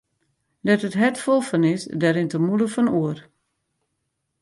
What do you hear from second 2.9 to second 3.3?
oer.